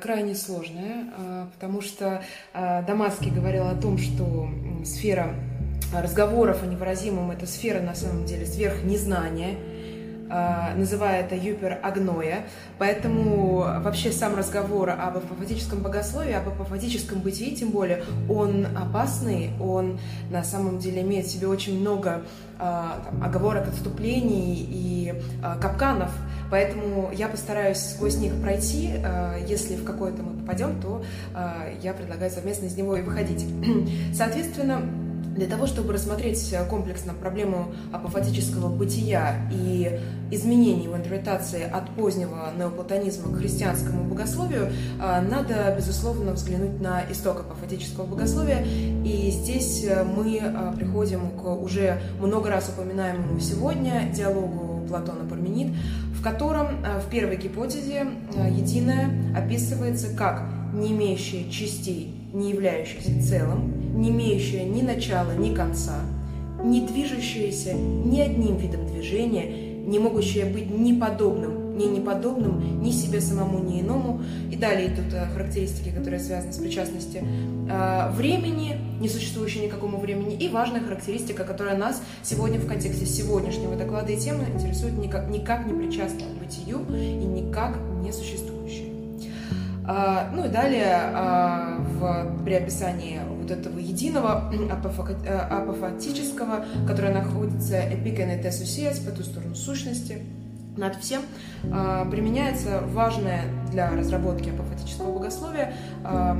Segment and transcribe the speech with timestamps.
[0.00, 2.22] крайне сложная, а, потому что
[2.54, 4.48] а, Дамаский говорил о том, что
[4.82, 5.34] сфера
[5.92, 9.56] разговоров о невыразимом– это сфера, на самом деле, сверхнезнания,
[10.30, 12.46] а, называя это юперагноя.
[12.78, 20.00] Поэтому вообще сам разговор об апофатическом богословии, об апофатическом бытии, тем более, он опасный, он
[20.30, 22.22] на самом деле имеет в себе очень много
[22.58, 25.12] там, оговорок, отступлений и
[25.60, 26.10] капканов–
[26.50, 28.92] Поэтому я постараюсь сквозь них пройти.
[28.94, 31.02] Э, если в какой-то мы попадем, то
[31.34, 33.44] э, я предлагаю совместно из него и выходить.
[34.14, 34.82] Соответственно,
[35.36, 40.00] для того, чтобы рассмотреть комплексно проблему апофатического бытия и
[40.32, 47.40] изменений в интерпретации от позднего неоплатонизма к христианскому богословию, э, надо, безусловно, взглянуть на исток
[47.40, 48.64] апофатического богословия.
[49.04, 49.86] И здесь
[50.16, 55.74] мы приходим к уже много раз упоминаемому сегодня диалогу Платона-Парменид,
[56.18, 60.42] в котором э, в первой гипотезе э, единое описывается как
[60.74, 66.00] не имеющее частей, не являющееся целым, не имеющее ни начала, ни конца,
[66.62, 73.20] не движущееся ни одним видом движения, не могущее быть ни подобным ни неподобным, ни себе
[73.20, 74.20] самому, ни иному.
[74.50, 80.34] И далее идут э, характеристики, которые связаны с причастностью э, времени, не существующей никакому времени,
[80.34, 85.66] и важная характеристика, которая нас сегодня в контексте сегодняшнего доклада и темы интересует никак, никак
[85.66, 88.88] не причастная к бытию и никак не существующая.
[89.90, 91.00] А, ну и далее
[91.98, 94.52] в, при описании вот этого единого
[95.50, 100.18] апофатического, которое находится эпикене тесусиес по ту сторону сущности,
[100.78, 101.22] над всем
[101.70, 106.36] а, применяется важное для разработки апофатического богословия а,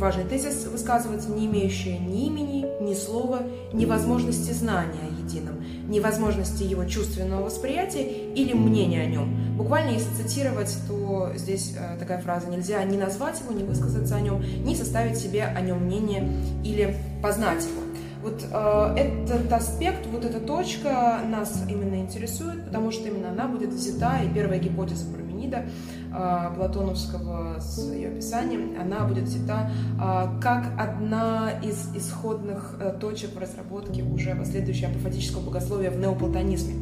[0.00, 6.00] важный тезис высказывается, не имеющий ни имени, ни слова, ни возможности знания о едином, ни
[6.00, 8.02] возможности его чувственного восприятия
[8.34, 9.56] или мнения о нем.
[9.56, 14.20] Буквально, если цитировать, то здесь э, такая фраза «нельзя ни назвать его, ни высказаться о
[14.20, 16.26] нем, ни составить себе о нем мнение
[16.64, 17.89] или познать его».
[18.22, 23.70] Вот э, этот аспект, вот эта точка нас именно интересует, потому что именно она будет
[23.70, 25.64] взята, и первая гипотеза Парменида
[26.12, 33.34] э, Платоновского с ее описанием, она будет взята э, как одна из исходных э, точек
[33.34, 36.74] в разработке уже последующего апофатического богословия в неоплатонизме.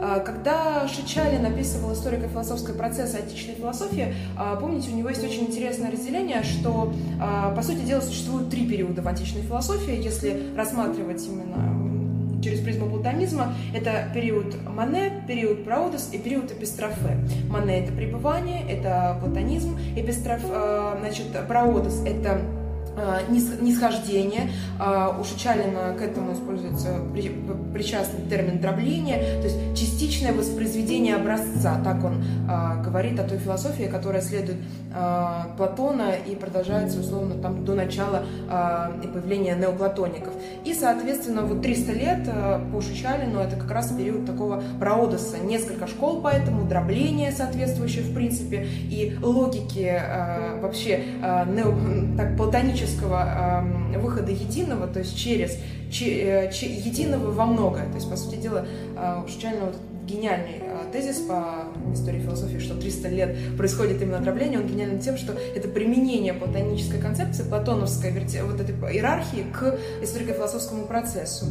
[0.00, 5.90] А, когда Шичалин описывал историко-философский процесс античной философии, а, помните, у него есть очень интересное
[5.90, 12.42] разделение, что, а, по сути дела, существует три периода в античной философии, если рассматривать именно
[12.42, 13.54] через призму платонизма.
[13.74, 17.18] Это период Мане, период Праудос и период Эпистрофе.
[17.48, 19.76] Мане— это пребывание, это платонизм.
[19.96, 20.42] Эпистроф,
[21.00, 22.42] значит, Праудос— это
[23.28, 24.50] нисхождение.
[24.80, 27.00] Э, у Шичалина к этому используется
[27.72, 31.80] причастный термин дробление, то есть частичное воспроизведение образца.
[31.84, 34.56] Так он э, говорит о той философии, которая следует
[35.58, 40.32] Платона и продолжается, условно, там до начала появления неоплатоников.
[40.64, 42.30] И, соответственно, вот 300 лет
[42.72, 45.36] по Шичалину это как раз период такого проодоса.
[45.38, 50.00] Несколько школ поэтому, дробление соответствующее, в принципе, и логики
[50.62, 51.02] вообще
[51.46, 51.74] нео,
[52.16, 53.62] так, платонической логического
[53.94, 55.58] э, выхода единого, то есть через
[55.90, 57.86] че, э, че, единого во многое.
[57.88, 58.66] То есть, по сути дела,
[58.96, 59.76] э, реально вот
[60.06, 65.16] гениальный э, тезис по истории философии, что 300 лет происходит именно дробление, он гениален тем,
[65.16, 71.46] что это применение платонической концепции, платоновской вот этой иерархии к историко-философскому процессу.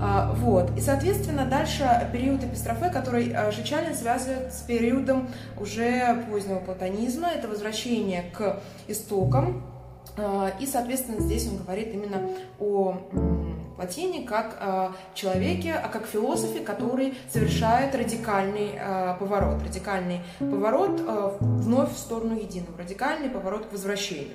[0.00, 0.70] А, вот.
[0.78, 7.48] И, соответственно, дальше период эпистрофе, который э, Шичалин связывает с периодом уже позднего платонизма, это
[7.48, 9.75] возвращение к истокам, а,
[10.60, 12.28] и, соответственно, здесь он говорит именно
[12.58, 12.96] о
[13.76, 19.62] Платине как о человеке, а как философе, который совершает радикальный а, поворот.
[19.62, 21.02] Радикальный поворот
[21.40, 24.32] вновь в сторону единого, радикальный поворот к возвращению.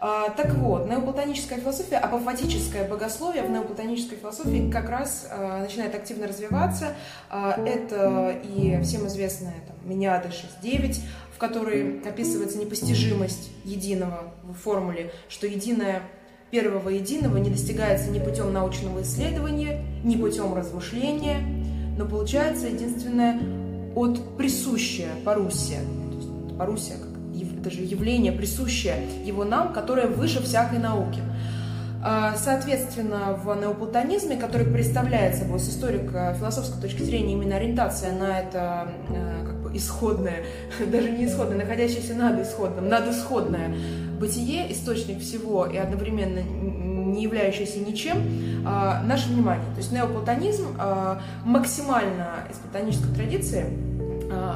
[0.00, 5.28] Так вот, неоплатоническая философия, апофатическое богословие в неоплатонической философии как раз
[5.60, 6.94] начинает активно развиваться.
[7.30, 11.00] Это и всем известная там, Миниада 6.9,
[11.40, 16.02] которой описывается непостижимость единого в формуле, что единое
[16.50, 21.38] первого единого не достигается ни путем научного исследования, ни путем размышления,
[21.96, 23.40] но получается единственное
[23.96, 25.80] от присущее парусия.
[26.58, 26.96] Парусия
[27.60, 31.20] как это же явление, присущее его нам, которое выше всякой науки.
[32.02, 38.88] А, соответственно, в неоплатонизме, который представляет собой с историко-философской точки зрения именно ориентация на это
[39.10, 40.44] э, как бы исходное,
[40.90, 43.74] даже не исходное, находящееся над исходным, надисходное
[44.18, 48.18] бытие, источник всего и одновременно не являющийся ничем,
[48.64, 49.66] а, наше внимание.
[49.72, 53.89] То есть неоплатонизм а, максимально из платонической традиции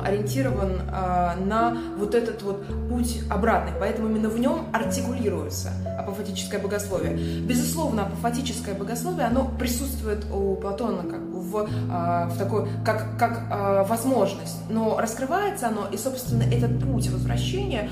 [0.04, 7.14] ориентирован а, на вот этот вот путь обратный, поэтому именно в нем артикулируется апофатическое богословие.
[7.40, 14.58] Безусловно, апофатическое богословие, оно присутствует у Платона как в, а, в такой, как, как возможность,
[14.70, 17.90] но раскрывается оно, и, собственно, этот путь возвращения,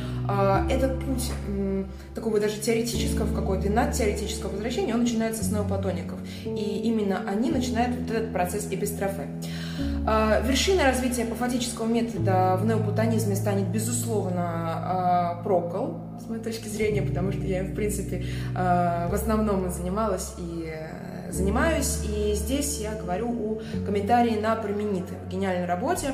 [0.70, 1.30] этот путь
[2.14, 8.10] такого даже теоретического какой-то, надтеоретического возвращения, он начинается с неоплатоников, и именно они начинают вот
[8.10, 9.28] этот процесс эпистрофе.
[10.06, 17.02] А, вершиной развития апофатического метода в неоплатонизме станет, безусловно, а, Прокол, с моей точки зрения,
[17.02, 18.24] потому что я в принципе,
[18.54, 25.14] а, в основном занималась и э, занимаюсь, и здесь я говорю о комментарии на Промениты
[25.24, 26.08] в гениальной работе,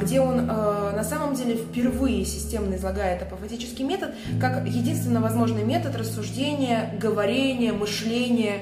[0.00, 6.94] где он на самом деле впервые системно излагает апофатический метод как единственно возможный метод рассуждения,
[6.98, 8.60] говорения, мышления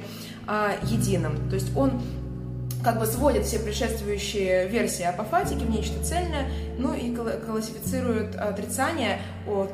[0.83, 1.49] единым.
[1.49, 2.03] То есть он
[2.83, 9.21] как бы сводит все предшествующие версии апофатики в нечто цельное, ну и классифицирует отрицание,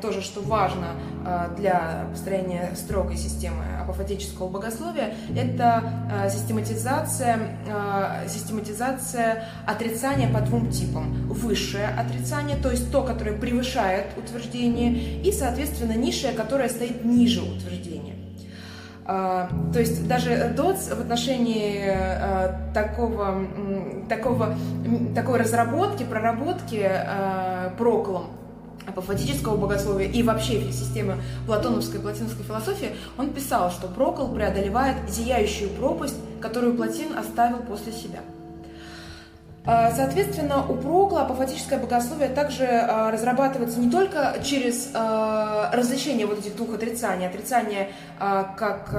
[0.01, 0.95] тоже что важно
[1.25, 10.69] а, для построения строгой системы апофатического богословия, это а, систематизация, а, систематизация отрицания по двум
[10.69, 11.27] типам.
[11.29, 17.98] Высшее отрицание, то есть то, которое превышает утверждение, и, соответственно, низшее, которое стоит ниже утверждения.
[19.11, 23.43] А, то есть даже ДОЦ в отношении а, такого,
[24.07, 24.53] такого,
[25.15, 28.27] такой разработки, проработки а, проклом
[28.85, 31.15] апофатического богословия и вообще системы
[31.47, 37.91] платоновской и платиновской философии, он писал, что Прокол преодолевает зияющую пропасть, которую Платин оставил после
[37.91, 38.19] себя–
[39.95, 46.55] соответственно, у Прокла апофатическое богословие также а, разрабатывается не только через а, различение вот этих
[46.55, 48.93] двух отрицаний, отрицание как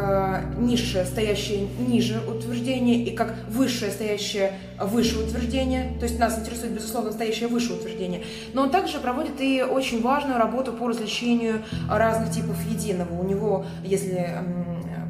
[0.59, 7.13] низшее, стоящее ниже утверждение, и как высшее, стоящее выше утверждение, то есть нас интересует, безусловно,
[7.13, 8.25] стоящее выше утверждение,
[8.55, 13.21] но он также проводит и очень важную работу по различению разных типов единого.
[13.21, 14.39] У него, если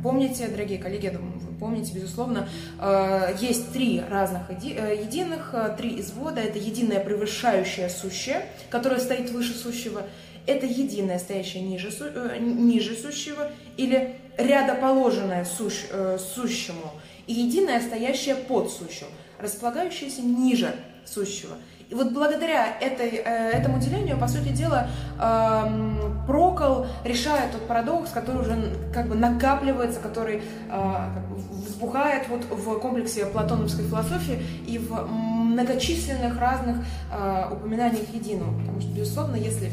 [0.03, 2.49] помните, дорогие коллеги, я думаю, помните, безусловно,
[2.81, 6.41] э, есть три разных э, единых, э, три извода.
[6.41, 10.03] Это единое превышающее сущее, которое стоит выше сущего.
[10.47, 11.91] Это единое, стоящее ниже,
[12.41, 15.85] ниже сущего или рядоположенное сущ,
[16.35, 16.93] сущему.
[17.27, 19.07] И единое, стоящее под сущим,
[19.39, 20.75] располагающееся ниже
[21.05, 21.57] сущего.
[21.91, 24.89] И вот благодаря этой, э, этому делению, по сути дела,
[25.19, 30.41] эм, Прокол решает тот парадокс, который уже как бы накапливается, который
[30.71, 30.95] э,
[31.67, 36.77] взбухает вот в комплексе платоновской философии и в многочисленных разных
[37.13, 38.57] э, упоминаниях единого.
[38.61, 39.73] Потому что, безусловно, если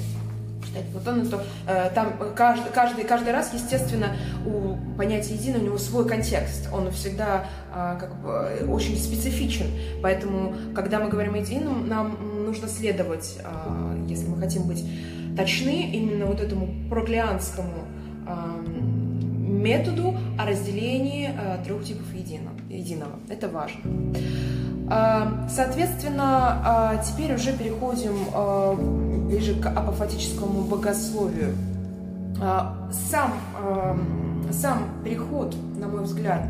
[0.77, 4.15] читать Платона, то э, там каждый, каждый, каждый раз, естественно,
[4.45, 6.69] у понятия единого у него свой контекст.
[6.73, 9.65] Он всегда э, как бы очень специфичен.
[10.01, 14.83] Поэтому, когда мы говорим о едином, нам нужно следовать, э, если мы хотим быть
[15.35, 17.85] точны, именно вот этому проклеанскому
[18.27, 18.97] э,
[19.47, 22.55] методу о разделении э, трех типов единого.
[22.69, 23.19] единого.
[23.29, 23.81] Это важно.
[24.89, 28.75] Э, соответственно, э, теперь уже переходим э,
[29.27, 31.55] ближе к апофатическому богословию.
[32.39, 33.33] А, сам,
[34.51, 36.43] сам переход, на мой взгляд,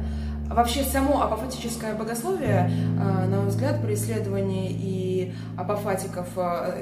[0.50, 5.17] Вообще само апофатическое богословие, на мой взгляд, при исследовании и
[5.58, 6.28] апофатиков,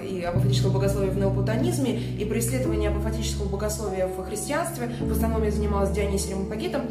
[0.03, 5.51] и апофатического богословия в неоплатонизме, и при исследовании апофатического богословия в христианстве, в основном я
[5.51, 6.81] занималась Дионисием Ипагитом,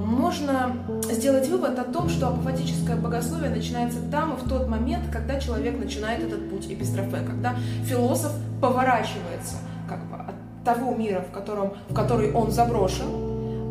[0.00, 0.76] можно
[1.10, 5.78] сделать вывод о том, что апофатическое богословие начинается там и в тот момент, когда человек
[5.78, 9.56] начинает этот путь эпистрофе, когда философ поворачивается
[9.88, 13.06] как бы, от того мира, в, котором, в который он заброшен,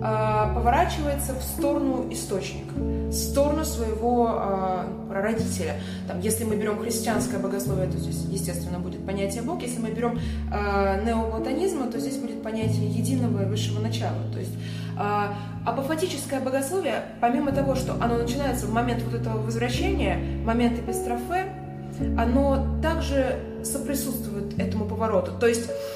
[0.08, 5.82] а, поворачивается в сторону источника, в сторону своего э, прародителя.
[6.08, 9.64] Там, если мы берем христианское богословие, то здесь, естественно, будет понятие Бог.
[9.64, 10.20] Если мы берем
[10.54, 14.20] э, неоплатонизм, то здесь будет понятие единого и высшего начала.
[14.32, 14.54] То есть
[14.96, 15.28] э,
[15.66, 21.48] апофатическое богословие, помимо того, что оно начинается в момент вот этого возвращения, момент эпистрофе,
[22.16, 25.32] оно также соприсутствует этому повороту.
[25.40, 25.95] То есть а,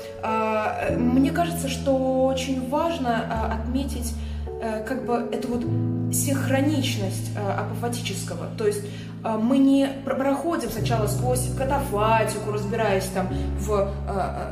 [0.98, 4.14] мне кажется, что очень важно а, отметить
[4.62, 8.48] э, как бы эту вот синхроничность э, апофатического.
[8.58, 8.82] То есть
[9.22, 13.28] мы не проходим сначала сквозь катафатику, разбираясь там
[13.60, 13.92] в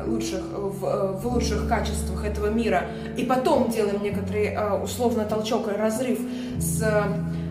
[0.06, 2.84] лучших, в, в лучших качествах этого мира,
[3.16, 6.20] и потом делаем некоторый условно толчок и разрыв
[6.60, 6.84] с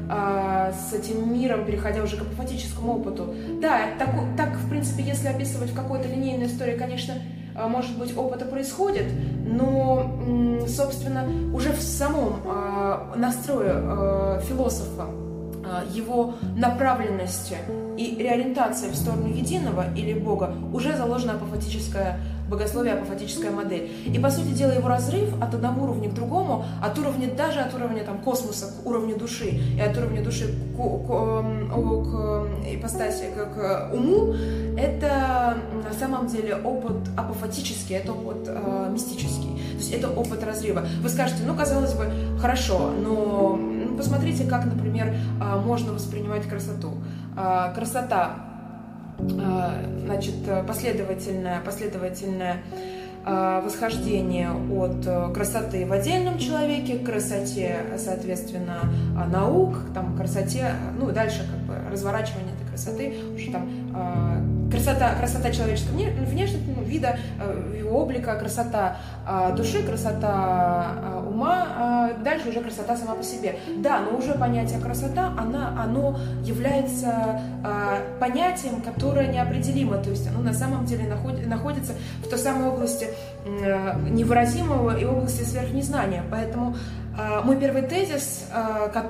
[0.09, 3.35] с этим миром, переходя уже к апофатическому опыту.
[3.61, 7.36] Да, так, так, в принципе, если описывать в какой-то линейной истории, конечно, а,
[7.69, 9.07] может быть, опыта происходит,
[9.47, 15.07] но, собственно, уже в самом а, настрое а, философа
[15.93, 17.57] его направленности
[17.97, 23.91] и реориентации в сторону единого или Бога уже заложена апофатическая богословие, апофатическая модель.
[24.07, 27.75] И, по сути дела, его разрыв от одного уровня к другому, от уровня, даже от
[27.75, 33.55] уровня там, космоса к уровню души, и от уровня души к, к, к ипостаси, к,
[33.55, 34.35] к уму,
[34.77, 39.57] это на самом деле опыт апофатический, это опыт э, мистический.
[39.73, 40.87] То есть это опыт разрыва.
[41.03, 42.11] Вы скажете, ну, казалось бы,
[42.41, 43.59] хорошо, но
[43.97, 46.93] посмотрите, как, например, э, можно воспринимать красоту.
[47.37, 48.46] Э, красота
[49.19, 50.35] значит,
[50.67, 52.63] последовательное, последовательное
[53.29, 58.89] а, восхождение от э, красоты в отдельном человеке к красоте, соответственно,
[59.33, 65.97] наук, там, красоте, ну, дальше как бы разворачивание этой красоты, уже там красота, красота человеческого
[65.97, 68.99] внешнего ну, вида, э, его облика, красота
[69.57, 73.59] души, красота ума, дальше уже красота сама по себе.
[73.79, 77.41] Да, но уже понятие красота, она, оно является
[78.21, 81.13] понятием, которое неопределимо, то есть оно на самом деле
[81.47, 81.93] находится
[82.25, 83.09] в той самой области
[83.47, 86.23] невыразимого и области сверхнезнания.
[86.31, 86.77] Поэтому
[87.45, 88.45] мой первый тезис,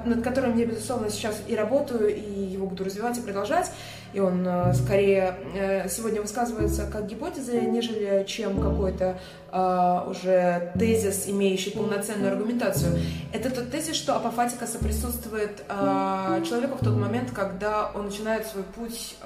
[0.05, 3.71] над которым я, безусловно, сейчас и работаю, и его буду развивать и продолжать,
[4.13, 9.19] и он э, скорее э, сегодня высказывается как гипотеза, нежели чем какой-то
[10.09, 12.99] уже тезис, имеющий полноценную аргументацию.
[13.33, 19.17] Это тот тезис, что апофатика соприсутствует человеку в тот момент, когда он начинает свой путь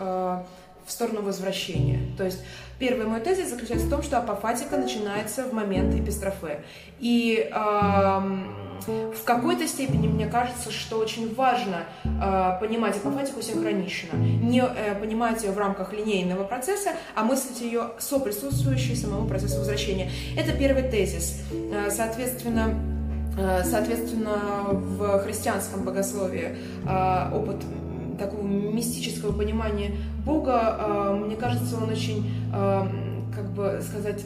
[0.90, 2.00] в сторону возвращения.
[2.18, 2.40] То есть
[2.80, 6.64] первый мой тезис заключается в том, что апофатика начинается в момент эпистрофе.
[6.98, 14.16] И э, в какой-то степени мне кажется, что очень важно э, понимать апофатику синхронично.
[14.16, 20.10] Не э, понимать ее в рамках линейного процесса, а мыслить ее соприсутствующей самому процессу возвращения.
[20.36, 21.40] Это первый тезис.
[21.52, 22.74] Э, соответственно,
[23.38, 24.38] э, Соответственно,
[24.72, 27.58] в христианском богословии э, опыт
[28.20, 29.92] такого мистического понимания
[30.30, 32.86] Бога, э, мне кажется, он очень, э,
[33.34, 34.24] как бы сказать,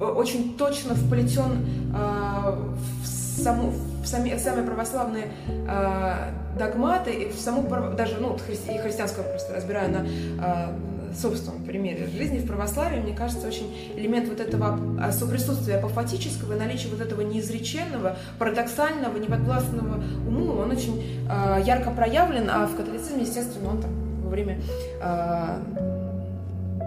[0.00, 1.64] очень точно вплетен
[1.94, 2.56] э,
[3.02, 8.72] в саму, в, сами, в самые православные э, догматы, и в саму, даже ну, христи,
[8.72, 10.06] и христианского просто разбираю на
[10.44, 14.78] э, собственном примере жизни в православии, мне кажется, очень элемент вот этого
[15.12, 22.50] соприсутствия апофатического и наличия вот этого неизреченного, парадоксального, неподвластного уму, он очень э, ярко проявлен,
[22.50, 23.97] а в католицизме, естественно, он там
[24.28, 24.60] во время
[25.00, 25.58] э,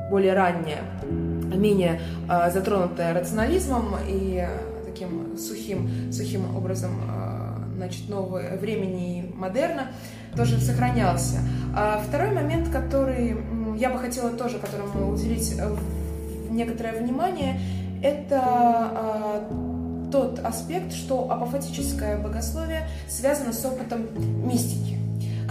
[0.10, 4.48] более раннее, менее э, затронутое рационализмом и
[4.86, 9.88] таким сухим, сухим образом а, значит, нового времени и модерна
[10.36, 11.40] тоже сохранялся.
[11.76, 13.36] А второй момент, который
[13.78, 15.76] я бы хотела тоже, которому уделить э,
[16.50, 17.60] некоторое внимание,
[18.04, 19.50] это а,
[20.12, 24.08] тот аспект, что апофатическое богословие связано с опытом
[24.46, 25.01] мистики.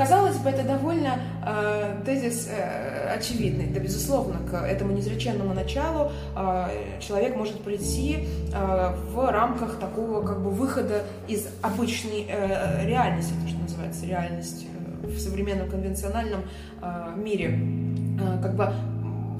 [0.01, 3.67] Казалось бы, это довольно э, тезис э, очевидный.
[3.67, 6.69] Да, безусловно, к этому неизреченному началу э,
[7.01, 13.49] человек может прийти э, в рамках такого как бы выхода из обычной э, реальности, то,
[13.51, 14.67] что называется реальность
[15.03, 16.45] э, в современном конвенциональном
[16.81, 17.61] э, мире.
[18.19, 18.73] Э, как бы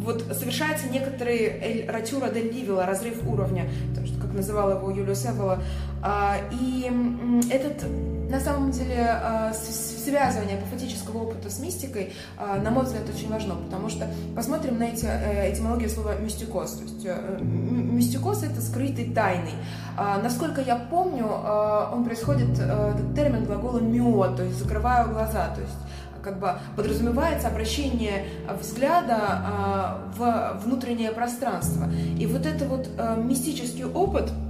[0.01, 3.65] вот совершается некоторый эль ратюра дель ливела, разрыв уровня,
[3.95, 5.63] то, что, как называл его Юлиус Эвола.
[6.03, 6.91] А, и
[7.51, 7.83] этот
[8.31, 13.57] на самом деле а, связывание апофатического опыта с мистикой, а, на мой взгляд, очень важно,
[13.57, 16.73] потому что посмотрим на эти, э, этимологию слова мистикоз.
[16.73, 19.55] То есть э, мистикоз— это скрытый, тайный.
[20.23, 25.61] Насколько я помню, он происходит, э, этот термин глагола «мио», то есть «закрываю глаза», то
[25.61, 25.75] есть
[26.23, 28.27] как бы подразумевается обращение
[28.61, 31.89] взгляда в внутреннее пространство.
[32.19, 34.50] И вот это вот мистический опыт— а,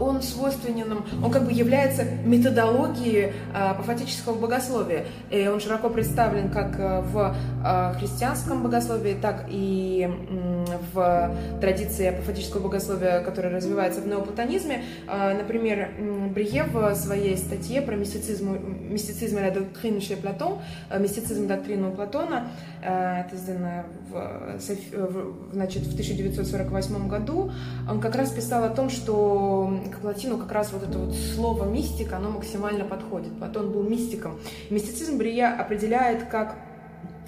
[0.00, 5.06] он свойственен, он как бы является методологией а, апофатического богословия.
[5.30, 10.08] И он широко представлен как э, в а, христианском богословии, так и
[10.92, 14.84] в традиции апофатического богословия, которая развивается в неоплатонизме.
[15.06, 15.90] Например,
[16.34, 18.58] Брие в своей статье про мистицизм,
[18.90, 20.58] мистицизм и доктрину chez Платон,
[20.90, 22.48] э, мистицизм доктрину Платона,
[22.82, 27.52] э, это сделано в, значит, в 1948 году,
[27.88, 31.64] он как раз писал о том, что к Платину как раз вот это вот слово
[31.64, 33.36] мистика, оно максимально подходит.
[33.38, 34.38] Платон был мистиком.
[34.70, 36.56] Мистицизм Брия определяет как,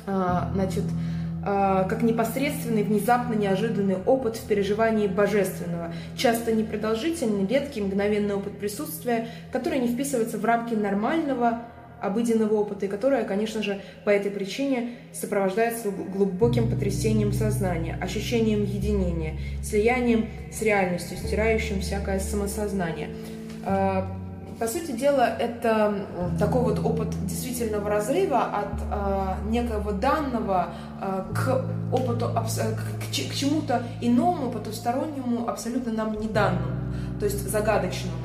[0.06, 0.84] а, значит,
[1.44, 9.28] а, как непосредственный, внезапно неожиданный опыт в переживании божественного, часто непродолжительный, редкий, мгновенный опыт присутствия,
[9.52, 11.62] который не вписывается в рамки нормального,
[12.00, 19.38] обыденного опыта, и которая, конечно же, по этой причине сопровождается глубоким потрясением сознания, ощущением единения,
[19.62, 23.10] слиянием с реальностью, стирающим всякое самосознание.
[23.64, 24.06] А,
[24.58, 26.06] по сути дела, это
[26.38, 30.68] такой вот опыт действительного разрыва от а, некого данного
[31.00, 38.16] а, к опыту, к, к чему-то иному, потустороннему, абсолютно нам не данному, то есть загадочному.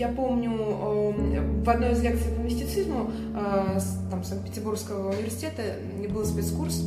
[0.00, 0.50] Я помню,
[1.62, 3.10] в одной из лекций по мистицизму
[4.10, 5.60] там, Санкт-Петербургского университета
[6.08, 6.84] был спецкурс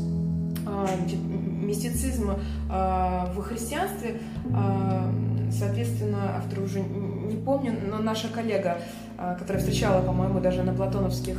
[0.64, 2.32] значит, мистицизм
[2.68, 4.20] в христианстве.
[5.52, 8.80] Соответственно, автор уже не помню, но наша коллега,
[9.38, 11.38] которая встречала, по-моему, даже на платоновских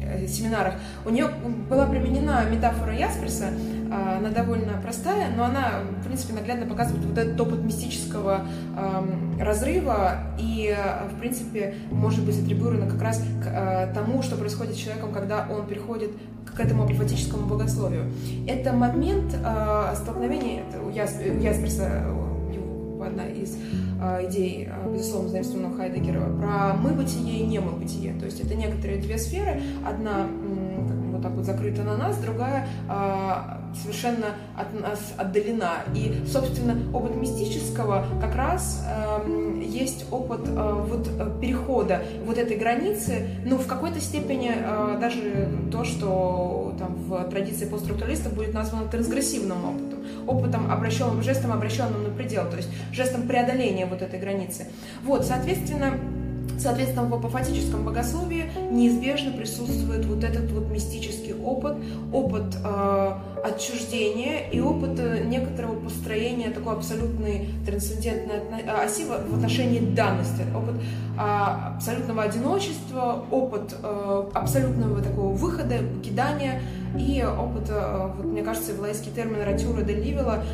[0.00, 1.28] э, семинарах, у нее
[1.68, 3.48] была применена метафора Ясперса,
[3.90, 8.42] она довольно простая, но она, в принципе, наглядно показывает вот этот опыт мистического
[9.38, 10.74] разрыва и,
[11.12, 15.66] в принципе, может быть атрибуирована как раз к тому, что происходит с человеком, когда он
[15.66, 16.10] переходит
[16.54, 18.12] к этому апофатическому богословию.
[18.46, 19.34] Это момент
[19.96, 22.04] столкновения у Ясперса
[23.10, 23.56] одна из
[24.00, 28.14] э, идей, э, безусловно, заимствованного Хайдегера, про мы-бытие и не-мы-бытие.
[28.18, 29.60] То есть это некоторые две сферы.
[29.86, 30.26] Одна
[31.20, 35.84] вот так вот закрыта на нас, другая э, совершенно от нас отдалена.
[35.94, 43.28] И, собственно, опыт мистического как раз э, есть опыт э, вот перехода вот этой границы,
[43.44, 49.64] ну, в какой-то степени э, даже то, что там в традиции постструктуралистов будет названо трансгрессивным
[49.64, 54.66] опытом опытом, обращенным, жестом, обращенным на предел, то есть жестом преодоления вот этой границы.
[55.02, 55.98] Вот, соответственно,
[56.60, 61.76] Соответственно, в апофатическом богословии неизбежно присутствует вот этот вот мистический опыт,
[62.12, 63.12] опыт э,
[63.42, 70.74] отчуждения и опыт э, некоторого построения такой абсолютной трансцендентной оси в отношении данности, опыт
[71.18, 71.20] э,
[71.76, 76.60] абсолютного одиночества, опыт э, абсолютного такого выхода, покидания
[76.94, 80.44] и опыт, э, вот, мне кажется, влайский термин «ратюра де ливела»,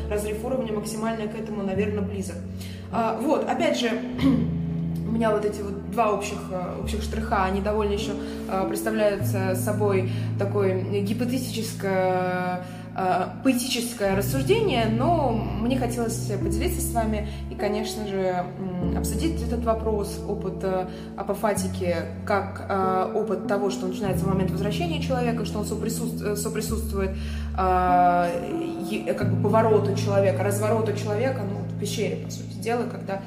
[0.41, 2.37] уровня максимально к этому, наверное, близок.
[2.93, 3.89] Э, вот, опять же,
[5.17, 8.11] меня вот эти вот два общих, э, общих штриха, они довольно еще
[8.49, 9.25] э, представляют
[9.57, 12.61] собой такое гипотетическое
[12.95, 18.45] э, поэтическое рассуждение, но мне хотелось поделиться с вами и, конечно же,
[18.95, 20.63] обсудить этот вопрос, опыт
[21.15, 22.69] апофатики, как
[23.15, 27.11] опыт того, что начинается в момент возвращения человека, что он соприсутствует, соприсутствует
[27.55, 33.21] как бы повороту человека, развороту человека, ну, в пещере, по сути дела, когда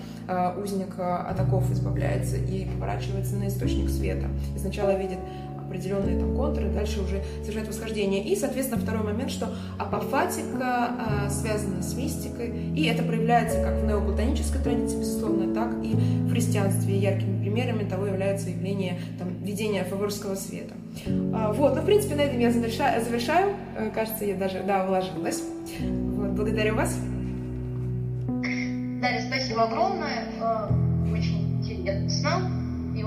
[0.58, 4.26] узник э, от оков избавляется и поворачивается на источник света.
[4.54, 5.18] И сначала видит
[5.70, 8.24] определенные там контуры, дальше уже совершает восхождение.
[8.24, 10.90] И, соответственно, второй момент, что апофатика
[11.26, 16.30] э, связана с мистикой, и это проявляется как в неоплатонической традиции, безусловно, так и в
[16.30, 16.98] христианстве.
[16.98, 20.74] Яркими примерами того является явление там, видения фаворского света.
[21.32, 23.04] А, вот, ну, в принципе, на этом я завершаю.
[23.04, 23.54] завершаю.
[23.76, 25.42] Э, кажется, я даже, да, вложилась.
[25.80, 26.98] Вот, благодарю вас.
[29.00, 30.19] Дарья, спасибо огромное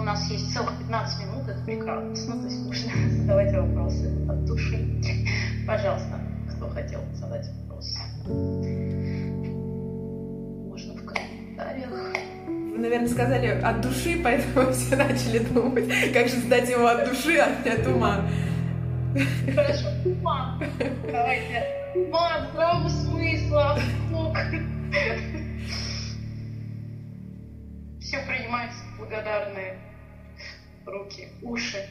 [0.03, 2.37] у нас есть целых 15 минут, это прекрасно.
[2.37, 5.01] То есть можно задавать вопросы от души.
[5.65, 7.97] Пожалуйста, кто хотел задать вопрос?
[10.67, 11.89] Можно в комментариях.
[12.47, 17.37] Вы, наверное, сказали от души, поэтому все начали думать, как же задать его от души,
[17.37, 18.25] а не от ума.
[19.55, 20.59] Хорошо, ума.
[21.09, 21.65] Давайте.
[21.95, 23.79] Ума, здравого смысла,
[24.11, 24.37] Бог.
[28.01, 29.77] Все принимается благодарные
[30.85, 31.89] руки, уши.